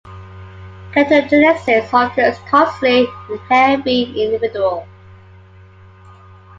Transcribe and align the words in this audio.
Ketogenesis 0.95 1.93
occurs 1.93 2.39
constantly 2.49 3.01
in 3.29 3.35
a 3.35 3.37
healthy 3.47 4.23
individual. 4.23 4.87